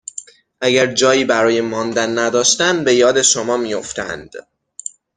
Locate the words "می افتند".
3.57-4.31